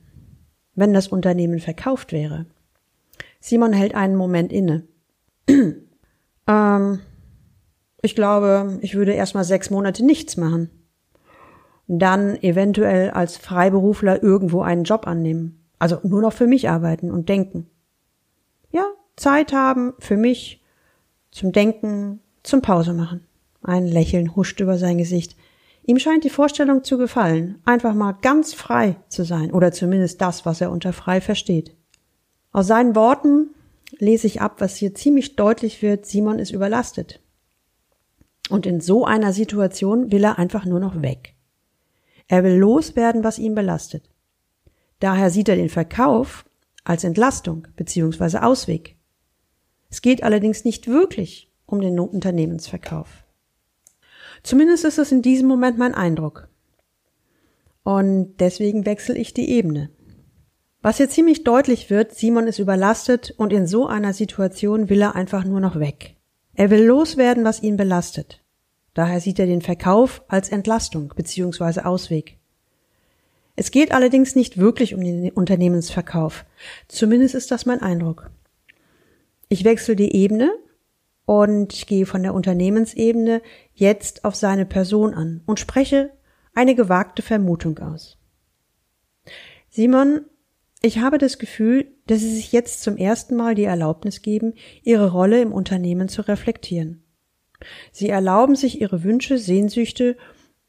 wenn 0.75 0.93
das 0.93 1.07
Unternehmen 1.07 1.59
verkauft 1.59 2.11
wäre? 2.11 2.45
Simon 3.39 3.73
hält 3.73 3.93
einen 3.93 4.15
Moment 4.15 4.53
inne. 4.53 4.83
ähm, 6.47 6.99
ich 8.01 8.15
glaube, 8.15 8.79
ich 8.81 8.95
würde 8.95 9.13
erstmal 9.13 9.43
sechs 9.43 9.69
Monate 9.69 10.05
nichts 10.05 10.37
machen. 10.37 10.69
Dann 11.87 12.41
eventuell 12.41 13.11
als 13.11 13.37
Freiberufler 13.37 14.23
irgendwo 14.23 14.61
einen 14.61 14.85
Job 14.85 15.07
annehmen. 15.07 15.63
Also 15.79 15.99
nur 16.03 16.21
noch 16.21 16.33
für 16.33 16.47
mich 16.47 16.69
arbeiten 16.69 17.11
und 17.11 17.27
denken. 17.27 17.67
Ja, 18.71 18.85
Zeit 19.17 19.51
haben 19.51 19.93
für 19.99 20.15
mich 20.15 20.63
zum 21.31 21.51
Denken, 21.51 22.21
zum 22.43 22.61
Pause 22.61 22.93
machen. 22.93 23.25
Ein 23.61 23.87
Lächeln 23.87 24.35
huscht 24.35 24.61
über 24.61 24.77
sein 24.77 24.97
Gesicht. 24.97 25.35
Ihm 25.85 25.99
scheint 25.99 26.23
die 26.23 26.29
Vorstellung 26.29 26.83
zu 26.83 26.97
gefallen, 26.97 27.59
einfach 27.65 27.93
mal 27.93 28.13
ganz 28.13 28.53
frei 28.53 28.95
zu 29.09 29.25
sein, 29.25 29.51
oder 29.51 29.71
zumindest 29.71 30.21
das, 30.21 30.45
was 30.45 30.61
er 30.61 30.71
unter 30.71 30.93
frei 30.93 31.19
versteht. 31.19 31.75
Aus 32.53 32.67
seinen 32.67 32.95
Worten 32.95 33.49
lese 33.97 34.27
ich 34.27 34.41
ab, 34.41 34.55
was 34.59 34.77
hier 34.77 34.95
ziemlich 34.95 35.35
deutlich 35.35 35.81
wird, 35.81 36.05
Simon 36.05 36.39
ist 36.39 36.51
überlastet. 36.51 37.19
Und 38.49 38.65
in 38.65 38.79
so 38.79 39.05
einer 39.05 39.33
Situation 39.33 40.11
will 40.11 40.23
er 40.23 40.37
einfach 40.37 40.65
nur 40.65 40.79
noch 40.79 41.01
weg. 41.01 41.35
Er 42.27 42.43
will 42.43 42.55
loswerden, 42.55 43.23
was 43.23 43.39
ihn 43.39 43.55
belastet. 43.55 44.09
Daher 44.99 45.29
sieht 45.29 45.49
er 45.49 45.55
den 45.55 45.69
Verkauf 45.69 46.45
als 46.83 47.03
Entlastung 47.03 47.67
bzw. 47.75 48.37
Ausweg. 48.37 48.95
Es 49.89 50.01
geht 50.01 50.23
allerdings 50.23 50.63
nicht 50.63 50.87
wirklich 50.87 51.51
um 51.65 51.81
den 51.81 51.99
Unternehmensverkauf. 51.99 53.22
Zumindest 54.43 54.85
ist 54.85 54.97
es 54.97 55.11
in 55.11 55.21
diesem 55.21 55.47
Moment 55.47 55.77
mein 55.77 55.95
Eindruck. 55.95 56.49
Und 57.83 58.35
deswegen 58.39 58.85
wechsle 58.85 59.17
ich 59.17 59.33
die 59.33 59.49
Ebene. 59.49 59.89
Was 60.81 60.97
hier 60.97 61.09
ziemlich 61.09 61.45
deutlich 61.45 61.89
wird, 61.89 62.13
Simon 62.13 62.47
ist 62.47 62.59
überlastet 62.59 63.33
und 63.37 63.53
in 63.53 63.67
so 63.67 63.87
einer 63.87 64.13
Situation 64.13 64.89
will 64.89 65.01
er 65.01 65.15
einfach 65.15 65.45
nur 65.45 65.61
noch 65.61 65.79
weg. 65.79 66.17
Er 66.55 66.69
will 66.69 66.83
loswerden, 66.83 67.45
was 67.45 67.63
ihn 67.63 67.77
belastet. 67.77 68.43
Daher 68.93 69.21
sieht 69.21 69.39
er 69.39 69.47
den 69.47 69.61
Verkauf 69.61 70.23
als 70.27 70.49
Entlastung 70.49 71.13
bzw. 71.15 71.81
Ausweg. 71.81 72.37
Es 73.55 73.71
geht 73.71 73.91
allerdings 73.91 74.35
nicht 74.35 74.57
wirklich 74.57 74.93
um 74.93 75.01
den 75.01 75.31
Unternehmensverkauf. 75.31 76.45
Zumindest 76.87 77.35
ist 77.35 77.51
das 77.51 77.65
mein 77.65 77.81
Eindruck. 77.81 78.29
Ich 79.47 79.63
wechsle 79.63 79.95
die 79.95 80.13
Ebene 80.15 80.51
und 81.25 81.73
ich 81.73 81.87
gehe 81.87 82.05
von 82.05 82.23
der 82.23 82.33
Unternehmensebene 82.33 83.41
jetzt 83.73 84.25
auf 84.25 84.35
seine 84.35 84.65
Person 84.65 85.13
an 85.13 85.41
und 85.45 85.59
spreche 85.59 86.11
eine 86.53 86.75
gewagte 86.75 87.21
Vermutung 87.21 87.79
aus. 87.79 88.17
Simon, 89.69 90.25
ich 90.81 90.99
habe 90.99 91.17
das 91.17 91.39
Gefühl, 91.39 91.87
dass 92.07 92.19
Sie 92.19 92.35
sich 92.35 92.51
jetzt 92.51 92.83
zum 92.83 92.97
ersten 92.97 93.35
Mal 93.35 93.55
die 93.55 93.63
Erlaubnis 93.63 94.21
geben, 94.21 94.53
Ihre 94.83 95.11
Rolle 95.11 95.41
im 95.41 95.53
Unternehmen 95.53 96.09
zu 96.09 96.27
reflektieren. 96.27 97.03
Sie 97.91 98.09
erlauben 98.09 98.55
sich 98.55 98.81
Ihre 98.81 99.03
Wünsche, 99.03 99.37
Sehnsüchte 99.37 100.17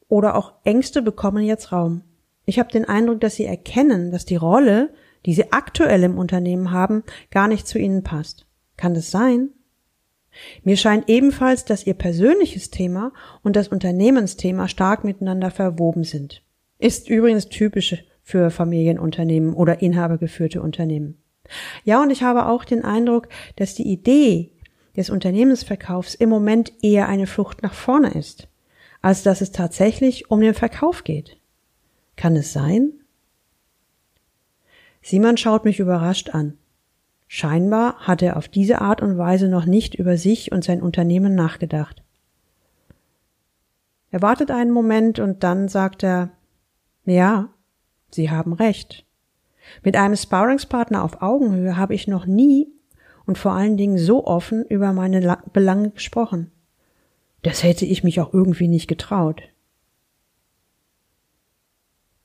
oder 0.07 0.35
auch 0.35 0.53
Ängste 0.63 1.01
bekommen 1.01 1.43
jetzt 1.43 1.73
Raum. 1.73 2.03
Ich 2.45 2.59
habe 2.59 2.71
den 2.71 2.85
Eindruck, 2.85 3.19
dass 3.19 3.35
Sie 3.35 3.45
erkennen, 3.45 4.11
dass 4.11 4.23
die 4.23 4.35
Rolle, 4.37 4.93
die 5.25 5.33
Sie 5.33 5.51
aktuell 5.51 6.03
im 6.03 6.17
Unternehmen 6.17 6.71
haben, 6.71 7.03
gar 7.29 7.47
nicht 7.47 7.67
zu 7.67 7.77
Ihnen 7.77 8.03
passt. 8.03 8.47
Kann 8.77 8.93
das 8.93 9.11
sein? 9.11 9.49
Mir 10.63 10.77
scheint 10.77 11.09
ebenfalls, 11.09 11.65
dass 11.65 11.85
Ihr 11.85 11.93
persönliches 11.93 12.69
Thema 12.69 13.11
und 13.43 13.55
das 13.55 13.67
Unternehmensthema 13.67 14.67
stark 14.67 15.03
miteinander 15.03 15.51
verwoben 15.51 16.03
sind. 16.03 16.41
Ist 16.79 17.09
übrigens 17.09 17.49
typisch 17.49 18.03
für 18.23 18.49
Familienunternehmen 18.49 19.53
oder 19.53 19.81
inhabergeführte 19.81 20.61
Unternehmen. 20.61 21.21
Ja, 21.83 22.01
und 22.01 22.09
ich 22.09 22.23
habe 22.23 22.47
auch 22.47 22.65
den 22.65 22.83
Eindruck, 22.83 23.29
dass 23.55 23.75
die 23.75 23.87
Idee 23.87 24.51
des 24.97 25.09
Unternehmensverkaufs 25.09 26.15
im 26.15 26.29
Moment 26.29 26.73
eher 26.81 27.07
eine 27.07 27.27
Flucht 27.27 27.61
nach 27.61 27.73
vorne 27.73 28.11
ist, 28.11 28.47
als 29.01 29.23
dass 29.23 29.41
es 29.41 29.51
tatsächlich 29.51 30.31
um 30.31 30.41
den 30.41 30.53
Verkauf 30.53 31.03
geht. 31.03 31.37
Kann 32.15 32.35
es 32.35 32.53
sein? 32.53 32.93
Simon 35.01 35.37
schaut 35.37 35.65
mich 35.65 35.79
überrascht 35.79 36.31
an. 36.31 36.57
Scheinbar 37.27 37.99
hat 37.99 38.21
er 38.21 38.37
auf 38.37 38.47
diese 38.47 38.81
Art 38.81 39.01
und 39.01 39.17
Weise 39.17 39.49
noch 39.49 39.65
nicht 39.65 39.95
über 39.95 40.17
sich 40.17 40.51
und 40.51 40.63
sein 40.63 40.81
Unternehmen 40.81 41.35
nachgedacht. 41.35 42.03
Er 44.11 44.21
wartet 44.21 44.51
einen 44.51 44.71
Moment 44.71 45.19
und 45.19 45.43
dann 45.43 45.67
sagt 45.67 46.03
er, 46.03 46.29
ja, 47.05 47.49
Sie 48.11 48.29
haben 48.29 48.53
recht. 48.53 49.05
Mit 49.83 49.95
einem 49.95 50.15
Sparringspartner 50.15 51.03
auf 51.03 51.21
Augenhöhe 51.21 51.75
habe 51.75 51.93
ich 51.93 52.07
noch 52.07 52.25
nie 52.25 52.67
und 53.25 53.37
vor 53.37 53.53
allen 53.53 53.77
Dingen 53.77 53.97
so 53.97 54.25
offen 54.25 54.63
über 54.65 54.93
meine 54.93 55.37
Belange 55.51 55.89
gesprochen. 55.89 56.51
Das 57.41 57.63
hätte 57.63 57.85
ich 57.85 58.03
mich 58.03 58.21
auch 58.21 58.33
irgendwie 58.33 58.67
nicht 58.67 58.87
getraut. 58.87 59.41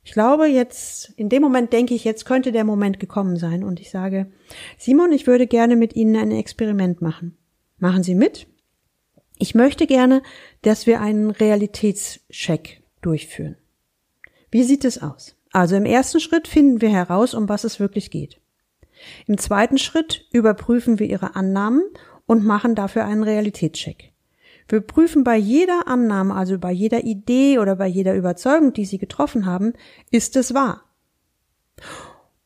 Ich 0.02 0.12
glaube, 0.12 0.46
jetzt, 0.46 1.10
in 1.16 1.28
dem 1.28 1.42
Moment 1.42 1.72
denke 1.72 1.94
ich, 1.94 2.04
jetzt 2.04 2.24
könnte 2.24 2.52
der 2.52 2.64
Moment 2.64 2.98
gekommen 3.00 3.36
sein 3.36 3.62
und 3.62 3.80
ich 3.80 3.90
sage, 3.90 4.30
Simon, 4.78 5.12
ich 5.12 5.26
würde 5.26 5.46
gerne 5.46 5.76
mit 5.76 5.94
Ihnen 5.94 6.16
ein 6.16 6.30
Experiment 6.30 7.02
machen. 7.02 7.36
Machen 7.78 8.02
Sie 8.02 8.14
mit? 8.14 8.46
Ich 9.38 9.54
möchte 9.54 9.86
gerne, 9.86 10.22
dass 10.62 10.86
wir 10.86 11.00
einen 11.00 11.30
Realitätscheck 11.30 12.82
durchführen. 13.02 13.56
Wie 14.50 14.62
sieht 14.62 14.84
es 14.84 15.02
aus? 15.02 15.36
Also 15.52 15.76
im 15.76 15.84
ersten 15.84 16.20
Schritt 16.20 16.48
finden 16.48 16.80
wir 16.80 16.90
heraus, 16.90 17.34
um 17.34 17.48
was 17.48 17.64
es 17.64 17.80
wirklich 17.80 18.10
geht. 18.10 18.40
Im 19.26 19.38
zweiten 19.38 19.78
Schritt 19.78 20.26
überprüfen 20.32 20.98
wir 20.98 21.06
Ihre 21.06 21.34
Annahmen 21.36 21.82
und 22.26 22.44
machen 22.44 22.74
dafür 22.74 23.04
einen 23.04 23.22
Realitätscheck. 23.22 24.12
Wir 24.70 24.80
prüfen 24.80 25.24
bei 25.24 25.36
jeder 25.36 25.88
Annahme, 25.88 26.32
also 26.32 26.56
bei 26.56 26.70
jeder 26.70 27.02
Idee 27.02 27.58
oder 27.58 27.74
bei 27.74 27.88
jeder 27.88 28.14
Überzeugung, 28.14 28.72
die 28.72 28.84
Sie 28.84 28.98
getroffen 28.98 29.44
haben, 29.44 29.72
ist 30.12 30.36
es 30.36 30.54
wahr? 30.54 30.84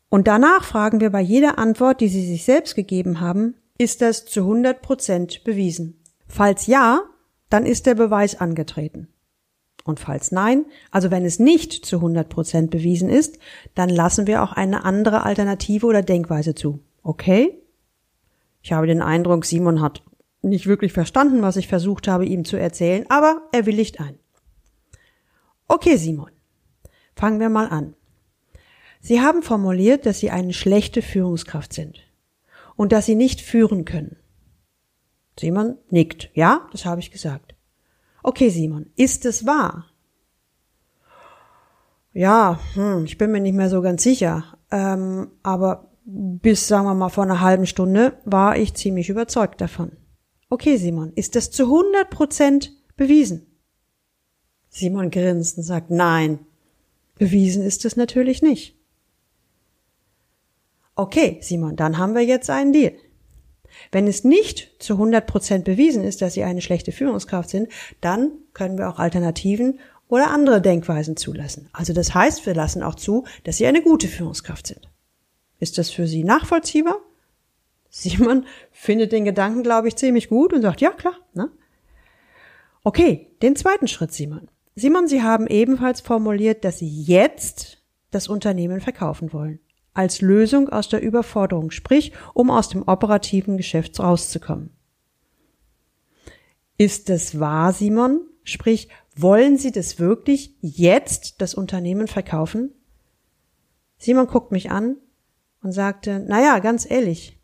Und 0.09 0.27
danach 0.27 0.65
fragen 0.65 1.01
wir 1.01 1.11
bei 1.11 1.21
jeder 1.21 1.59
Antwort, 1.59 2.01
die 2.01 2.09
Sie 2.09 2.27
sich 2.27 2.45
selbst 2.45 2.77
gegeben 2.77 3.21
haben, 3.21 3.57
ist 3.77 4.01
das 4.01 4.25
zu 4.25 4.41
100 4.41 4.81
Prozent 4.81 5.45
bewiesen? 5.45 6.01
Falls 6.27 6.67
ja, 6.67 7.03
dann 7.51 7.67
ist 7.67 7.85
der 7.85 7.95
Beweis 7.95 8.41
angetreten. 8.41 9.09
Und 9.85 10.01
falls 10.01 10.33
nein, 10.33 10.65
also 10.91 11.11
wenn 11.11 11.27
es 11.27 11.39
nicht 11.39 11.85
zu 11.85 11.97
100 11.97 12.31
Prozent 12.31 12.71
bewiesen 12.71 13.11
ist, 13.11 13.39
dann 13.75 13.91
lassen 13.91 14.27
wir 14.27 14.43
auch 14.43 14.53
eine 14.53 14.85
andere 14.87 15.25
Alternative 15.25 15.85
oder 15.85 16.01
Denkweise 16.01 16.55
zu. 16.55 16.81
Okay? 17.03 17.61
Ich 18.63 18.73
habe 18.73 18.87
den 18.87 19.03
Eindruck, 19.03 19.45
Simon 19.45 19.83
hat 19.83 20.03
nicht 20.49 20.67
wirklich 20.67 20.93
verstanden, 20.93 21.43
was 21.43 21.57
ich 21.57 21.69
versucht 21.69 22.09
habe, 22.09 22.27
ihm 22.27 22.45
zu 22.45 22.57
erzählen, 22.57 23.05
aber 23.09 23.43
er 23.53 23.67
willigt 23.67 24.01
ein. 24.01 24.19
Okay, 25.69 25.97
Simon. 25.97 26.31
Fangen 27.17 27.41
wir 27.41 27.49
mal 27.49 27.69
an. 27.69 27.95
Sie 29.01 29.21
haben 29.21 29.43
formuliert, 29.43 30.07
dass 30.07 30.19
Sie 30.19 30.31
eine 30.31 30.53
schlechte 30.53 31.03
Führungskraft 31.03 31.73
sind 31.73 32.01
und 32.77 32.93
dass 32.93 33.07
Sie 33.07 33.15
nicht 33.15 33.41
führen 33.41 33.85
können. 33.85 34.17
Simon 35.39 35.77
nickt. 35.91 36.31
Ja, 36.35 36.69
das 36.73 36.85
habe 36.85 37.01
ich 37.01 37.11
gesagt. 37.11 37.55
Okay, 38.23 38.49
Simon, 38.49 38.87
ist 38.97 39.25
es 39.27 39.47
wahr? 39.47 39.87
Ja, 42.13 42.61
hm, 42.75 43.05
ich 43.05 43.19
bin 43.19 43.33
mir 43.33 43.41
nicht 43.41 43.55
mehr 43.55 43.69
so 43.69 43.83
ganz 43.83 44.03
sicher. 44.03 44.57
Ähm, 44.71 45.33
aber 45.43 45.91
bis, 46.05 46.69
sagen 46.69 46.87
wir 46.87 46.95
mal, 46.95 47.09
vor 47.09 47.25
einer 47.25 47.41
halben 47.41 47.67
Stunde 47.67 48.19
war 48.25 48.57
ich 48.57 48.75
ziemlich 48.75 49.09
überzeugt 49.09 49.61
davon. 49.61 49.93
Okay, 50.49 50.77
Simon, 50.77 51.13
ist 51.15 51.37
das 51.37 51.51
zu 51.51 51.65
100 51.65 52.11
Prozent 52.11 52.73
bewiesen? 52.97 53.47
Simon 54.69 55.11
grinst 55.11 55.57
und 55.57 55.65
sagt, 55.65 55.91
nein, 55.91 56.41
bewiesen 57.17 57.63
ist 57.63 57.85
es 57.85 57.97
natürlich 57.97 58.43
nicht. 58.43 58.77
Okay, 60.97 61.39
Simon, 61.41 61.77
dann 61.77 61.99
haben 61.99 62.15
wir 62.15 62.23
jetzt 62.23 62.51
einen 62.51 62.73
Deal. 62.73 62.95
Wenn 63.91 64.07
es 64.07 64.25
nicht 64.25 64.71
zu 64.79 64.95
100 64.95 65.27
Prozent 65.27 65.65
bewiesen 65.65 66.05
ist, 66.05 66.23
dass 66.23 66.35
Sie 66.35 66.45
eine 66.45 66.61
schlechte 66.61 66.93
Führungskraft 66.93 67.51
sind, 67.51 67.69
dann 68.01 68.31
können 68.53 68.79
wir 68.79 68.89
auch 68.89 68.99
Alternativen 68.99 69.81
oder 70.09 70.31
andere 70.31 70.61
Denkweisen 70.61 71.17
zulassen. 71.17 71.69
Also 71.73 71.93
das 71.93 72.15
heißt, 72.15 72.47
wir 72.47 72.55
lassen 72.55 72.83
auch 72.83 72.95
zu, 72.95 73.25
dass 73.43 73.57
Sie 73.57 73.67
eine 73.67 73.83
gute 73.83 74.07
Führungskraft 74.07 74.69
sind. 74.69 74.89
Ist 75.59 75.79
das 75.79 75.91
für 75.91 76.07
Sie 76.07 76.25
nachvollziehbar? 76.25 77.01
Simon 77.97 78.45
findet 78.73 79.13
den 79.13 79.25
Gedanken, 79.25 79.63
glaube 79.63 79.87
ich, 79.87 79.95
ziemlich 79.95 80.29
gut 80.29 80.53
und 80.53 80.63
sagt, 80.63 80.81
ja 80.81 80.91
klar. 80.91 81.15
Ne? 81.33 81.49
Okay, 82.83 83.31
den 83.41 83.55
zweiten 83.55 83.87
Schritt, 83.87 84.13
Simon. 84.13 84.49
Simon, 84.75 85.07
Sie 85.07 85.23
haben 85.23 85.47
ebenfalls 85.47 86.01
formuliert, 86.01 86.65
dass 86.65 86.81
Sie 86.81 87.03
jetzt 87.03 87.85
das 88.11 88.27
Unternehmen 88.27 88.81
verkaufen 88.81 89.33
wollen. 89.33 89.61
Als 89.93 90.21
Lösung 90.21 90.69
aus 90.71 90.89
der 90.89 91.03
Überforderung, 91.03 91.71
sprich, 91.71 92.13
um 92.35 92.51
aus 92.51 92.69
dem 92.69 92.83
operativen 92.83 93.57
Geschäft 93.57 94.01
rauszukommen. 94.01 94.71
Ist 96.77 97.09
das 97.09 97.39
wahr, 97.39 97.73
Simon? 97.73 98.23
Sprich, 98.43 98.89
wollen 99.15 99.57
Sie 99.57 99.71
das 99.71 100.01
wirklich 100.01 100.57
jetzt 100.61 101.41
das 101.41 101.55
Unternehmen 101.55 102.09
verkaufen? 102.09 102.73
Simon 103.99 104.27
guckt 104.27 104.51
mich 104.51 104.73
an 104.73 104.97
und 105.63 105.71
sagte, 105.71 106.19
naja, 106.19 106.59
ganz 106.59 106.91
ehrlich, 106.91 107.39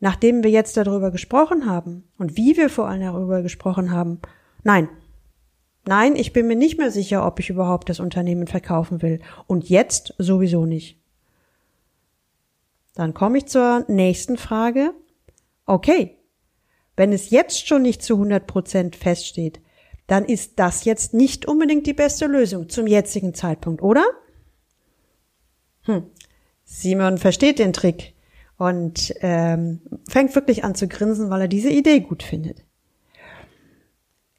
nachdem 0.00 0.42
wir 0.42 0.50
jetzt 0.50 0.76
darüber 0.76 1.10
gesprochen 1.10 1.66
haben 1.66 2.04
und 2.18 2.36
wie 2.36 2.56
wir 2.56 2.68
vor 2.68 2.88
allem 2.88 3.02
darüber 3.02 3.42
gesprochen 3.42 3.92
haben, 3.92 4.20
nein, 4.64 4.88
nein, 5.86 6.16
ich 6.16 6.32
bin 6.32 6.46
mir 6.46 6.56
nicht 6.56 6.78
mehr 6.78 6.90
sicher, 6.90 7.26
ob 7.26 7.38
ich 7.38 7.50
überhaupt 7.50 7.88
das 7.88 8.00
Unternehmen 8.00 8.46
verkaufen 8.46 9.02
will 9.02 9.20
und 9.46 9.68
jetzt 9.68 10.14
sowieso 10.18 10.66
nicht. 10.66 10.98
Dann 12.94 13.14
komme 13.14 13.38
ich 13.38 13.46
zur 13.46 13.84
nächsten 13.88 14.36
Frage. 14.36 14.92
Okay, 15.66 16.16
wenn 16.96 17.12
es 17.12 17.30
jetzt 17.30 17.66
schon 17.66 17.82
nicht 17.82 18.02
zu 18.02 18.14
100 18.14 18.46
Prozent 18.46 18.96
feststeht, 18.96 19.60
dann 20.06 20.24
ist 20.24 20.58
das 20.58 20.84
jetzt 20.84 21.14
nicht 21.14 21.46
unbedingt 21.46 21.86
die 21.86 21.94
beste 21.94 22.26
Lösung 22.26 22.68
zum 22.68 22.86
jetzigen 22.86 23.32
Zeitpunkt, 23.32 23.80
oder? 23.80 24.04
Hm. 25.82 26.10
Simon 26.64 27.18
versteht 27.18 27.58
den 27.58 27.72
Trick 27.72 28.14
und 28.60 29.14
ähm, 29.22 29.80
fängt 30.06 30.34
wirklich 30.34 30.64
an 30.64 30.74
zu 30.74 30.86
grinsen, 30.86 31.30
weil 31.30 31.40
er 31.40 31.48
diese 31.48 31.70
Idee 31.70 32.00
gut 32.00 32.22
findet. 32.22 32.58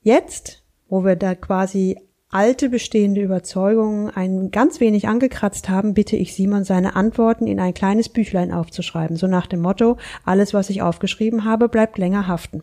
Jetzt, 0.04 0.64
wo 0.90 1.04
wir 1.04 1.16
da 1.16 1.34
quasi 1.34 2.00
alte 2.30 2.70
bestehende 2.70 3.20
Überzeugungen 3.22 4.12
ein 4.12 4.52
ganz 4.52 4.80
wenig 4.80 5.08
angekratzt 5.08 5.70
haben, 5.70 5.96
bitte 5.96 6.18
ich 6.18 6.36
Simon, 6.36 6.64
seine 6.66 6.96
Antworten 6.96 7.48
in 7.48 7.60
ein 7.60 7.74
kleines 7.74 8.10
Büchlein 8.10 8.54
aufzuschreiben, 8.54 9.18
so 9.18 9.26
nach 9.26 9.48
dem 9.48 9.62
Motto, 9.62 9.98
alles, 10.24 10.54
was 10.54 10.70
ich 10.70 10.84
aufgeschrieben 10.84 11.44
habe, 11.44 11.68
bleibt 11.68 11.98
länger 11.98 12.28
haften. 12.28 12.62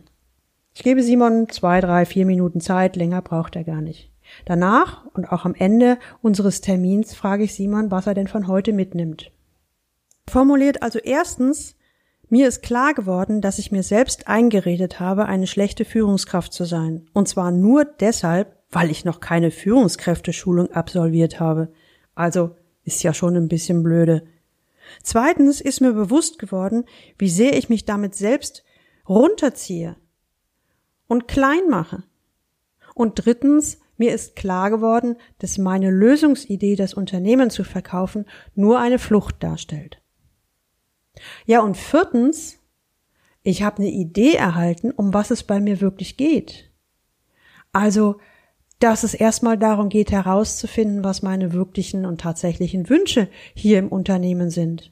Ich 0.73 0.83
gebe 0.83 1.03
Simon 1.03 1.49
zwei, 1.49 1.81
drei, 1.81 2.05
vier 2.05 2.25
Minuten 2.25 2.61
Zeit, 2.61 2.95
länger 2.95 3.21
braucht 3.21 3.57
er 3.57 3.65
gar 3.65 3.81
nicht. 3.81 4.13
Danach 4.45 5.05
und 5.13 5.29
auch 5.29 5.43
am 5.43 5.55
Ende 5.55 5.97
unseres 6.21 6.61
Termins 6.61 7.13
frage 7.13 7.43
ich 7.43 7.53
Simon, 7.53 7.91
was 7.91 8.07
er 8.07 8.13
denn 8.13 8.27
von 8.27 8.47
heute 8.47 8.71
mitnimmt. 8.71 9.33
Formuliert 10.29 10.83
also 10.83 10.99
erstens, 10.99 11.75
mir 12.29 12.47
ist 12.47 12.61
klar 12.61 12.93
geworden, 12.93 13.41
dass 13.41 13.57
ich 13.57 13.71
mir 13.71 13.83
selbst 13.83 14.27
eingeredet 14.27 14.99
habe, 14.99 15.25
eine 15.25 15.47
schlechte 15.47 15.85
Führungskraft 15.85 16.53
zu 16.53 16.65
sein. 16.65 17.07
Und 17.13 17.27
zwar 17.27 17.51
nur 17.51 17.85
deshalb, 17.85 18.55
weil 18.69 18.91
ich 18.91 19.05
noch 19.05 19.19
keine 19.19 19.49
Führungskräfteschulung 19.49 20.71
absolviert 20.71 21.39
habe. 21.39 21.73
Also 22.13 22.55
ist 22.83 23.01
ja 23.01 23.13
schon 23.13 23.35
ein 23.35 23.47
bisschen 23.47 23.81
blöde. 23.81 24.23
Zweitens 25.01 25.61
ist 25.61 25.81
mir 25.81 25.93
bewusst 25.93 26.37
geworden, 26.37 26.85
wie 27.17 27.29
sehr 27.29 27.57
ich 27.57 27.69
mich 27.69 27.85
damit 27.85 28.15
selbst 28.15 28.63
runterziehe, 29.07 29.95
und 31.07 31.27
klein 31.27 31.67
mache. 31.69 32.03
Und 32.93 33.25
drittens, 33.25 33.79
mir 33.97 34.13
ist 34.13 34.35
klar 34.35 34.69
geworden, 34.69 35.17
dass 35.39 35.57
meine 35.57 35.89
Lösungsidee, 35.89 36.75
das 36.75 36.93
Unternehmen 36.93 37.49
zu 37.49 37.63
verkaufen, 37.63 38.25
nur 38.55 38.79
eine 38.79 38.99
Flucht 38.99 39.43
darstellt. 39.43 39.98
Ja, 41.45 41.61
und 41.61 41.77
viertens, 41.77 42.57
ich 43.43 43.63
habe 43.63 43.77
eine 43.77 43.91
Idee 43.91 44.33
erhalten, 44.33 44.91
um 44.91 45.13
was 45.13 45.31
es 45.31 45.43
bei 45.43 45.59
mir 45.59 45.81
wirklich 45.81 46.17
geht. 46.17 46.71
Also, 47.71 48.17
dass 48.79 49.03
es 49.03 49.13
erstmal 49.13 49.57
darum 49.57 49.89
geht, 49.89 50.11
herauszufinden, 50.11 51.03
was 51.03 51.21
meine 51.21 51.53
wirklichen 51.53 52.05
und 52.05 52.21
tatsächlichen 52.21 52.89
Wünsche 52.89 53.27
hier 53.53 53.79
im 53.79 53.89
Unternehmen 53.89 54.49
sind. 54.49 54.91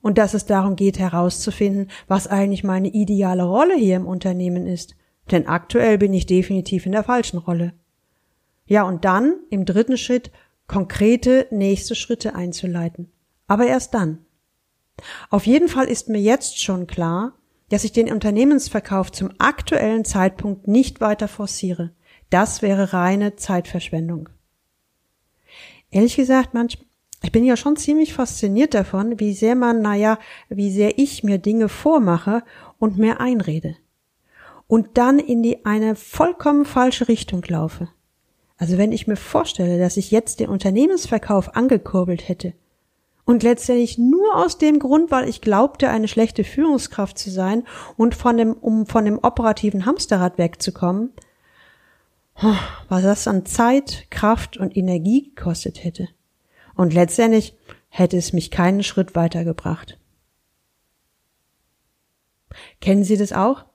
Und 0.00 0.18
dass 0.18 0.34
es 0.34 0.46
darum 0.46 0.76
geht, 0.76 0.98
herauszufinden, 0.98 1.90
was 2.06 2.26
eigentlich 2.26 2.64
meine 2.64 2.88
ideale 2.88 3.44
Rolle 3.44 3.74
hier 3.74 3.96
im 3.96 4.06
Unternehmen 4.06 4.66
ist 4.66 4.94
denn 5.30 5.46
aktuell 5.46 5.98
bin 5.98 6.12
ich 6.14 6.26
definitiv 6.26 6.86
in 6.86 6.92
der 6.92 7.04
falschen 7.04 7.38
Rolle. 7.38 7.72
Ja, 8.66 8.82
und 8.82 9.04
dann 9.04 9.36
im 9.50 9.64
dritten 9.64 9.96
Schritt 9.96 10.30
konkrete 10.66 11.46
nächste 11.50 11.94
Schritte 11.94 12.34
einzuleiten. 12.34 13.10
Aber 13.46 13.66
erst 13.66 13.94
dann. 13.94 14.24
Auf 15.30 15.46
jeden 15.46 15.68
Fall 15.68 15.86
ist 15.86 16.08
mir 16.08 16.20
jetzt 16.20 16.62
schon 16.62 16.86
klar, 16.86 17.32
dass 17.70 17.84
ich 17.84 17.92
den 17.92 18.12
Unternehmensverkauf 18.12 19.12
zum 19.12 19.30
aktuellen 19.38 20.04
Zeitpunkt 20.04 20.68
nicht 20.68 21.00
weiter 21.00 21.28
forciere. 21.28 21.90
Das 22.30 22.62
wäre 22.62 22.92
reine 22.92 23.36
Zeitverschwendung. 23.36 24.28
Ehrlich 25.90 26.16
gesagt, 26.16 26.54
manchmal, 26.54 26.86
ich 27.22 27.32
bin 27.32 27.44
ja 27.44 27.56
schon 27.56 27.76
ziemlich 27.76 28.14
fasziniert 28.14 28.74
davon, 28.74 29.18
wie 29.18 29.34
sehr 29.34 29.54
man, 29.54 29.82
naja, 29.82 30.18
wie 30.48 30.70
sehr 30.70 30.98
ich 30.98 31.24
mir 31.24 31.38
Dinge 31.38 31.68
vormache 31.68 32.42
und 32.78 32.96
mir 32.96 33.20
einrede 33.20 33.76
und 34.68 34.98
dann 34.98 35.18
in 35.18 35.42
die 35.42 35.64
eine 35.64 35.96
vollkommen 35.96 36.64
falsche 36.64 37.08
Richtung 37.08 37.42
laufe. 37.48 37.88
Also 38.58 38.78
wenn 38.78 38.92
ich 38.92 39.06
mir 39.06 39.16
vorstelle, 39.16 39.78
dass 39.78 39.96
ich 39.96 40.10
jetzt 40.10 40.40
den 40.40 40.50
Unternehmensverkauf 40.50 41.56
angekurbelt 41.56 42.28
hätte 42.28 42.52
und 43.28 43.42
letztendlich 43.42 43.98
nur 43.98 44.36
aus 44.36 44.56
dem 44.56 44.78
Grund, 44.78 45.10
weil 45.10 45.28
ich 45.28 45.42
glaubte, 45.42 45.90
eine 45.90 46.08
schlechte 46.08 46.44
Führungskraft 46.44 47.18
zu 47.18 47.30
sein 47.30 47.64
und 47.98 48.14
von 48.14 48.38
dem, 48.38 48.54
um 48.54 48.86
von 48.86 49.04
dem 49.04 49.18
operativen 49.18 49.84
Hamsterrad 49.84 50.38
wegzukommen, 50.38 51.12
was 52.88 53.02
das 53.02 53.28
an 53.28 53.44
Zeit, 53.44 54.06
Kraft 54.10 54.56
und 54.56 54.74
Energie 54.74 55.34
gekostet 55.34 55.84
hätte. 55.84 56.08
Und 56.74 56.94
letztendlich 56.94 57.54
hätte 57.90 58.16
es 58.16 58.32
mich 58.32 58.50
keinen 58.50 58.82
Schritt 58.82 59.14
weitergebracht. 59.14 59.98
Kennen 62.80 63.04
Sie 63.04 63.18
das 63.18 63.34
auch? 63.34 63.66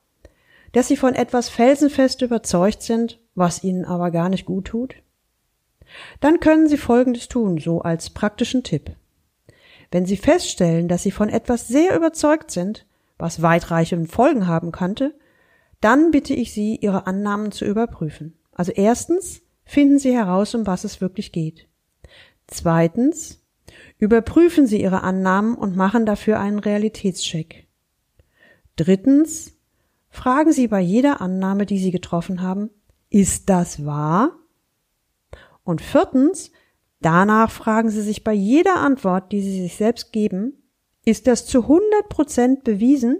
dass 0.73 0.87
sie 0.87 0.97
von 0.97 1.13
etwas 1.13 1.49
felsenfest 1.49 2.23
überzeugt 2.23 2.81
sind, 2.81 3.19
was 3.35 3.63
ihnen 3.63 3.85
aber 3.85 4.09
gar 4.09 4.27
nicht 4.27 4.45
gut 4.45 4.65
tut? 4.65 4.95
Dann 6.19 6.39
können 6.39 6.67
Sie 6.67 6.77
Folgendes 6.77 7.27
tun, 7.27 7.59
so 7.59 7.83
als 7.83 8.09
praktischen 8.09 8.63
Tipp. 8.63 8.95
Wenn 9.93 10.05
Sie 10.05 10.17
feststellen, 10.17 10.89
dass 10.89 11.03
Sie 11.03 11.11
von 11.11 11.29
etwas 11.29 11.69
sehr 11.69 11.95
überzeugt 11.95 12.51
sind, 12.51 12.85
was 13.17 13.41
weitreichende 13.41 14.09
Folgen 14.09 14.47
haben 14.47 14.73
könnte, 14.73 15.15
dann 15.79 16.11
bitte 16.11 16.33
ich 16.33 16.51
Sie, 16.51 16.75
Ihre 16.75 17.07
Annahmen 17.07 17.53
zu 17.53 17.63
überprüfen. 17.63 18.37
Also 18.51 18.73
erstens, 18.73 19.43
finden 19.63 19.99
Sie 19.99 20.13
heraus, 20.13 20.53
um 20.55 20.67
was 20.67 20.83
es 20.83 20.99
wirklich 20.99 21.31
geht. 21.31 21.69
Zweitens, 22.47 23.41
überprüfen 23.97 24.67
Sie 24.67 24.81
Ihre 24.81 25.03
Annahmen 25.03 25.55
und 25.55 25.77
machen 25.77 26.05
dafür 26.05 26.39
einen 26.39 26.59
Realitätscheck. 26.59 27.67
Drittens, 28.75 29.53
Fragen 30.13 30.53
Sie 30.53 30.67
bei 30.67 30.79
jeder 30.79 31.21
Annahme, 31.21 31.65
die 31.65 31.79
Sie 31.79 31.89
getroffen 31.89 32.43
haben, 32.43 32.69
ist 33.09 33.49
das 33.49 33.83
wahr? 33.83 34.37
Und 35.63 35.81
viertens, 35.81 36.51
danach 37.05 37.51
fragen 37.51 37.89
Sie 37.89 38.01
sich 38.01 38.23
bei 38.23 38.33
jeder 38.33 38.77
Antwort, 38.77 39.31
die 39.31 39.41
Sie 39.41 39.61
sich 39.61 39.75
selbst 39.75 40.11
geben, 40.11 40.53
ist 41.05 41.27
das 41.27 41.45
zu 41.45 41.63
100 41.63 42.09
Prozent 42.09 42.63
bewiesen? 42.63 43.19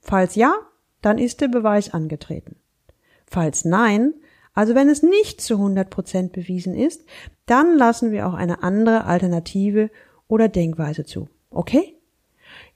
Falls 0.00 0.34
ja, 0.34 0.54
dann 1.02 1.18
ist 1.18 1.40
der 1.40 1.48
Beweis 1.48 1.92
angetreten. 1.92 2.56
Falls 3.26 3.64
nein, 3.64 4.14
also 4.52 4.74
wenn 4.74 4.88
es 4.88 5.02
nicht 5.02 5.40
zu 5.40 5.54
100 5.54 5.90
Prozent 5.90 6.32
bewiesen 6.32 6.74
ist, 6.74 7.04
dann 7.46 7.76
lassen 7.76 8.12
wir 8.12 8.26
auch 8.26 8.34
eine 8.34 8.62
andere 8.62 9.04
Alternative 9.04 9.90
oder 10.28 10.48
Denkweise 10.48 11.04
zu. 11.04 11.28
Okay? 11.50 11.96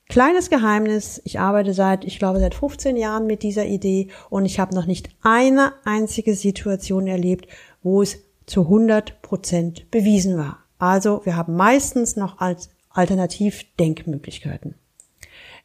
Kleines 0.09 0.49
Geheimnis, 0.49 1.21
ich 1.25 1.39
arbeite 1.39 1.75
seit, 1.75 2.05
ich 2.05 2.19
glaube, 2.19 2.41
seit 2.41 2.55
15 2.55 2.97
Jahren 2.97 3.27
mit 3.27 3.43
dieser 3.43 3.67
Idee 3.67 4.09
und 4.31 4.47
ich 4.47 4.59
habe 4.59 4.75
noch 4.75 4.87
nicht 4.87 5.11
eine 5.23 5.75
einzige 5.85 6.35
Situation 6.35 7.07
erlebt, 7.07 7.47
wo 7.83 8.01
es 8.01 8.19
zu 8.49 8.63
100 8.63 9.23
Prozent 9.23 9.91
bewiesen 9.91 10.37
war. 10.37 10.65
Also 10.79 11.23
wir 11.25 11.37
haben 11.37 11.57
meistens 11.57 12.17
noch 12.17 12.39
als 12.39 12.71
Alternativdenkmöglichkeiten. 12.91 14.75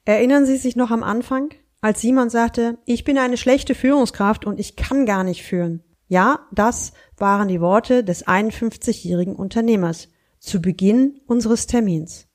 Erinnern 0.05 0.45
Sie 0.45 0.57
sich 0.57 0.75
noch 0.75 0.91
am 0.91 1.03
Anfang, 1.03 1.49
als 1.81 2.01
Simon 2.01 2.29
sagte, 2.29 2.77
ich 2.85 3.03
bin 3.03 3.17
eine 3.17 3.37
schlechte 3.37 3.75
Führungskraft 3.75 4.45
und 4.45 4.59
ich 4.59 4.75
kann 4.75 5.05
gar 5.05 5.23
nicht 5.23 5.43
führen. 5.43 5.81
Ja, 6.07 6.47
das 6.51 6.93
waren 7.17 7.47
die 7.47 7.61
Worte 7.61 8.03
des 8.03 8.27
51-jährigen 8.27 9.35
Unternehmers 9.35 10.09
zu 10.39 10.61
Beginn 10.61 11.19
unseres 11.25 11.67
Termins. 11.67 12.27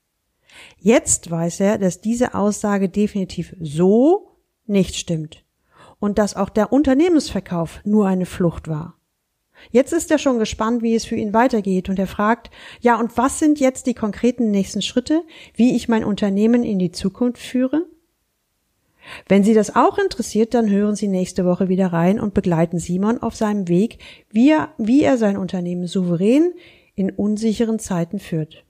Jetzt 0.79 1.31
weiß 1.31 1.61
er, 1.61 1.79
dass 1.79 2.01
diese 2.01 2.35
Aussage 2.35 2.89
definitiv 2.89 3.55
so 3.61 4.37
nicht 4.67 4.97
stimmt 4.97 5.45
und 5.99 6.19
dass 6.19 6.37
auch 6.37 6.49
der 6.49 6.73
Unternehmensverkauf 6.73 7.81
nur 7.85 8.07
eine 8.07 8.27
Flucht 8.27 8.69
war. 8.69 8.98
Jetzt 9.71 9.93
ist 9.93 10.11
er 10.11 10.19
schon 10.19 10.39
gespannt, 10.39 10.83
wie 10.83 10.95
es 10.95 11.05
für 11.05 11.17
ihn 11.17 11.35
weitergeht 11.35 11.89
und 11.89 11.99
er 11.99 12.07
fragt, 12.07 12.51
ja, 12.81 12.99
und 12.99 13.17
was 13.17 13.39
sind 13.39 13.61
jetzt 13.61 13.87
die 13.87 13.95
konkreten 13.95 14.51
nächsten 14.51 14.83
Schritte, 14.83 15.23
wie 15.55 15.77
ich 15.77 15.89
mein 15.89 16.05
Unternehmen 16.05 16.63
in 16.65 16.79
die 16.79 16.93
Zukunft 16.93 17.43
führe? 17.43 17.87
Wenn 19.27 19.43
Sie 19.43 19.55
das 19.55 19.75
auch 19.75 19.99
interessiert, 19.99 20.55
dann 20.55 20.69
hören 20.71 20.95
Sie 20.95 21.09
nächste 21.09 21.45
Woche 21.45 21.69
wieder 21.69 21.93
rein 21.93 22.21
und 22.21 22.35
begleiten 22.35 22.79
Simon 22.79 23.19
auf 23.19 23.35
seinem 23.35 23.69
Weg, 23.69 23.99
wie 24.31 24.51
er, 24.51 24.75
wie 24.79 25.03
er 25.03 25.17
sein 25.17 25.37
Unternehmen 25.37 25.87
souverän 25.87 26.53
in 26.95 27.11
unsicheren 27.11 27.79
Zeiten 27.79 28.19
führt. 28.19 28.65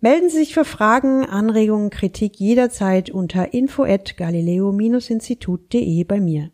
Melden 0.00 0.28
Sie 0.28 0.38
sich 0.38 0.54
für 0.54 0.64
Fragen, 0.64 1.24
Anregungen, 1.24 1.90
Kritik 1.90 2.38
jederzeit 2.38 3.10
unter 3.10 3.54
info 3.54 3.84
at 3.84 4.16
galileo-institut.de 4.16 6.04
bei 6.04 6.20
mir. 6.20 6.50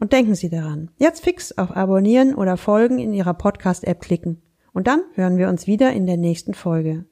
Und 0.00 0.14
denken 0.14 0.34
Sie 0.34 0.48
daran, 0.48 0.90
jetzt 0.98 1.22
fix 1.22 1.56
auf 1.56 1.76
Abonnieren 1.76 2.34
oder 2.34 2.56
Folgen 2.56 2.98
in 2.98 3.12
Ihrer 3.12 3.34
Podcast-App 3.34 4.00
klicken. 4.00 4.42
Und 4.72 4.86
dann 4.86 5.02
hören 5.14 5.36
wir 5.36 5.48
uns 5.48 5.66
wieder 5.66 5.92
in 5.92 6.06
der 6.06 6.16
nächsten 6.16 6.54
Folge. 6.54 7.04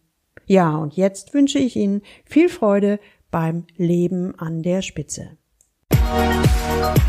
Ja, 0.46 0.74
und 0.76 0.96
jetzt 0.96 1.34
wünsche 1.34 1.58
ich 1.58 1.76
Ihnen 1.76 2.00
viel 2.24 2.48
Freude 2.48 2.98
beim 3.30 3.66
Leben 3.76 4.34
an 4.38 4.62
der 4.62 4.80
Spitze. 4.80 5.36
Musik 5.90 7.08